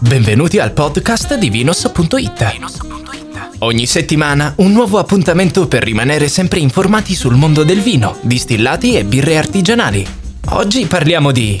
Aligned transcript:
Benvenuti 0.00 0.58
al 0.58 0.72
podcast 0.72 1.34
di 1.34 1.50
Vinos.it. 1.50 3.58
Ogni 3.58 3.84
settimana 3.84 4.54
un 4.56 4.72
nuovo 4.72 4.98
appuntamento 4.98 5.68
per 5.68 5.82
rimanere 5.82 6.28
sempre 6.28 6.60
informati 6.60 7.14
sul 7.14 7.34
mondo 7.34 7.62
del 7.62 7.80
vino, 7.80 8.16
distillati 8.22 8.96
e 8.96 9.04
birre 9.04 9.36
artigianali. 9.36 10.06
Oggi 10.50 10.86
parliamo 10.86 11.30
di 11.30 11.60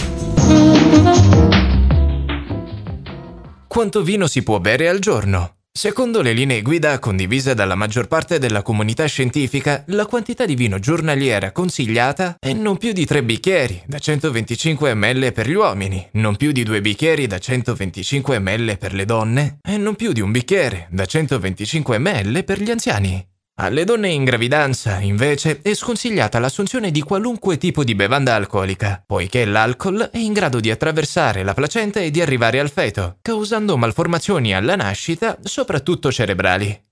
quanto 3.66 4.02
vino 4.02 4.26
si 4.26 4.42
può 4.42 4.58
bere 4.60 4.88
al 4.88 4.98
giorno. 4.98 5.57
Secondo 5.78 6.22
le 6.22 6.32
linee 6.32 6.60
guida 6.60 6.98
condivise 6.98 7.54
dalla 7.54 7.76
maggior 7.76 8.08
parte 8.08 8.40
della 8.40 8.62
comunità 8.62 9.06
scientifica, 9.06 9.84
la 9.86 10.06
quantità 10.06 10.44
di 10.44 10.56
vino 10.56 10.80
giornaliera 10.80 11.52
consigliata 11.52 12.34
è 12.40 12.52
non 12.52 12.78
più 12.78 12.90
di 12.90 13.06
3 13.06 13.22
bicchieri 13.22 13.84
da 13.86 14.00
125 14.00 14.92
ml 14.94 15.32
per 15.32 15.48
gli 15.48 15.54
uomini, 15.54 16.04
non 16.14 16.34
più 16.34 16.50
di 16.50 16.64
2 16.64 16.80
bicchieri 16.80 17.28
da 17.28 17.38
125 17.38 18.40
ml 18.40 18.76
per 18.76 18.92
le 18.92 19.04
donne 19.04 19.58
e 19.62 19.76
non 19.76 19.94
più 19.94 20.10
di 20.10 20.20
un 20.20 20.32
bicchiere 20.32 20.88
da 20.90 21.06
125 21.06 21.98
ml 21.98 22.42
per 22.42 22.60
gli 22.60 22.72
anziani. 22.72 23.24
Alle 23.60 23.82
donne 23.82 24.08
in 24.10 24.22
gravidanza, 24.22 25.00
invece, 25.00 25.62
è 25.62 25.74
sconsigliata 25.74 26.38
l'assunzione 26.38 26.92
di 26.92 27.02
qualunque 27.02 27.58
tipo 27.58 27.82
di 27.82 27.96
bevanda 27.96 28.36
alcolica, 28.36 29.02
poiché 29.04 29.44
l'alcol 29.44 30.10
è 30.12 30.18
in 30.18 30.32
grado 30.32 30.60
di 30.60 30.70
attraversare 30.70 31.42
la 31.42 31.54
placenta 31.54 31.98
e 31.98 32.12
di 32.12 32.20
arrivare 32.20 32.60
al 32.60 32.70
feto, 32.70 33.18
causando 33.20 33.76
malformazioni 33.76 34.54
alla 34.54 34.76
nascita, 34.76 35.36
soprattutto 35.42 36.12
cerebrali. 36.12 36.86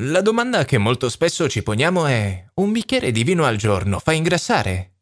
La 0.00 0.22
domanda 0.22 0.64
che 0.64 0.78
molto 0.78 1.10
spesso 1.10 1.46
ci 1.46 1.62
poniamo 1.62 2.06
è: 2.06 2.42
un 2.54 2.72
bicchiere 2.72 3.10
di 3.10 3.22
vino 3.22 3.44
al 3.44 3.56
giorno 3.56 3.98
fa 3.98 4.12
ingrassare? 4.12 4.94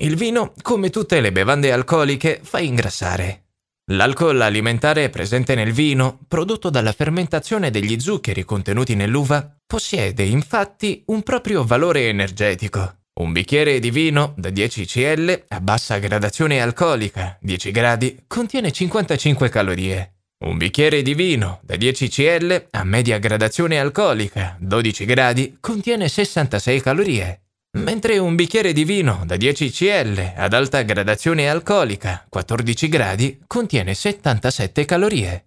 Il 0.00 0.16
vino, 0.16 0.54
come 0.62 0.88
tutte 0.88 1.20
le 1.20 1.30
bevande 1.30 1.72
alcoliche, 1.72 2.40
fa 2.42 2.58
ingrassare. 2.58 3.48
L'alcol 3.90 4.40
alimentare 4.40 5.10
presente 5.10 5.54
nel 5.54 5.72
vino, 5.72 6.20
prodotto 6.26 6.70
dalla 6.70 6.92
fermentazione 6.92 7.70
degli 7.70 8.00
zuccheri 8.00 8.44
contenuti 8.44 8.94
nell'uva, 8.94 9.56
possiede 9.70 10.24
infatti 10.24 11.04
un 11.06 11.22
proprio 11.22 11.62
valore 11.62 12.08
energetico. 12.08 13.02
Un 13.20 13.30
bicchiere 13.30 13.78
di 13.78 13.92
vino 13.92 14.34
da 14.36 14.50
10 14.50 14.84
cl 14.84 15.44
a 15.46 15.60
bassa 15.60 15.98
gradazione 15.98 16.60
alcolica, 16.60 17.38
10 17.40 17.70
gradi, 17.70 18.24
contiene 18.26 18.72
55 18.72 19.48
calorie. 19.48 20.14
Un 20.44 20.56
bicchiere 20.56 21.02
di 21.02 21.14
vino 21.14 21.60
da 21.62 21.76
10 21.76 22.08
cl 22.08 22.66
a 22.70 22.82
media 22.82 23.18
gradazione 23.18 23.78
alcolica, 23.78 24.56
12 24.58 25.04
gradi, 25.04 25.56
contiene 25.60 26.08
66 26.08 26.80
calorie 26.80 27.42
mentre 27.78 28.18
un 28.18 28.34
bicchiere 28.34 28.72
di 28.72 28.82
vino 28.82 29.22
da 29.24 29.36
10 29.36 29.70
cl 29.70 30.32
ad 30.34 30.52
alta 30.52 30.82
gradazione 30.82 31.48
alcolica, 31.48 32.26
14 32.28 32.88
gradi, 32.88 33.40
contiene 33.46 33.94
77 33.94 34.84
calorie. 34.84 35.44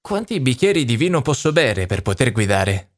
Quanti 0.00 0.40
bicchieri 0.40 0.84
di 0.84 0.96
vino 0.96 1.22
posso 1.22 1.52
bere 1.52 1.86
per 1.86 2.02
poter 2.02 2.32
guidare? 2.32 2.95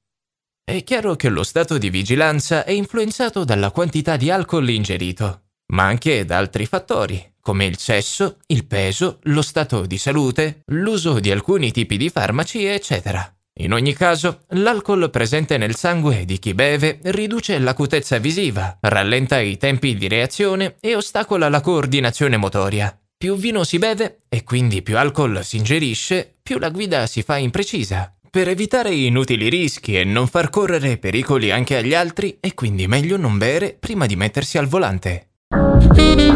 È 0.68 0.84
chiaro 0.84 1.16
che 1.16 1.30
lo 1.30 1.44
stato 1.44 1.78
di 1.78 1.88
vigilanza 1.88 2.62
è 2.66 2.72
influenzato 2.72 3.42
dalla 3.42 3.70
quantità 3.70 4.18
di 4.18 4.30
alcol 4.30 4.68
ingerito, 4.68 5.44
ma 5.68 5.84
anche 5.84 6.26
da 6.26 6.36
altri 6.36 6.66
fattori, 6.66 7.36
come 7.40 7.64
il 7.64 7.78
sesso, 7.78 8.36
il 8.48 8.66
peso, 8.66 9.20
lo 9.22 9.40
stato 9.40 9.86
di 9.86 9.96
salute, 9.96 10.60
l'uso 10.66 11.20
di 11.20 11.30
alcuni 11.30 11.72
tipi 11.72 11.96
di 11.96 12.10
farmaci, 12.10 12.66
eccetera. 12.66 13.34
In 13.60 13.72
ogni 13.72 13.94
caso, 13.94 14.40
l'alcol 14.48 15.08
presente 15.08 15.56
nel 15.56 15.74
sangue 15.74 16.26
di 16.26 16.38
chi 16.38 16.52
beve 16.52 16.98
riduce 17.04 17.58
l'acutezza 17.58 18.18
visiva, 18.18 18.76
rallenta 18.82 19.40
i 19.40 19.56
tempi 19.56 19.96
di 19.96 20.06
reazione 20.06 20.76
e 20.80 20.94
ostacola 20.94 21.48
la 21.48 21.62
coordinazione 21.62 22.36
motoria. 22.36 22.94
Più 23.16 23.36
vino 23.36 23.64
si 23.64 23.78
beve 23.78 24.24
e 24.28 24.44
quindi 24.44 24.82
più 24.82 24.98
alcol 24.98 25.42
si 25.42 25.56
ingerisce, 25.56 26.36
più 26.42 26.58
la 26.58 26.68
guida 26.68 27.06
si 27.06 27.22
fa 27.22 27.38
imprecisa. 27.38 28.17
Per 28.30 28.46
evitare 28.46 28.94
inutili 28.94 29.48
rischi 29.48 29.98
e 29.98 30.04
non 30.04 30.26
far 30.26 30.50
correre 30.50 30.98
pericoli 30.98 31.50
anche 31.50 31.76
agli 31.76 31.94
altri 31.94 32.36
è 32.40 32.52
quindi 32.52 32.86
meglio 32.86 33.16
non 33.16 33.38
bere 33.38 33.74
prima 33.78 34.04
di 34.04 34.16
mettersi 34.16 34.58
al 34.58 34.66
volante. 34.66 35.28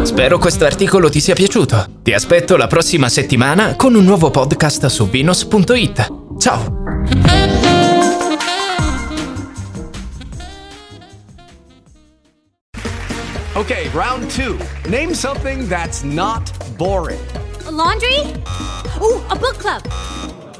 Spero 0.01 0.39
questo 0.39 0.65
articolo 0.65 1.09
ti 1.11 1.19
sia 1.19 1.35
piaciuto. 1.35 1.99
Ti 2.01 2.13
aspetto 2.13 2.57
la 2.57 2.65
prossima 2.65 3.09
settimana 3.09 3.75
con 3.75 3.93
un 3.93 4.03
nuovo 4.03 4.31
podcast 4.31 4.87
su 4.87 5.07
vinos.it. 5.07 6.37
Ciao! 6.39 6.81
Okay, 13.55 13.87
round 13.93 14.31
two. 14.31 14.57
Name 14.89 15.13
something 15.13 15.67
that's 15.67 16.01
not 16.01 16.51
boring. 16.75 17.21
A 17.67 17.71
laundry? 17.71 18.19
Ooh, 18.99 19.21
a 19.29 19.35
book 19.35 19.57
club. 19.57 19.83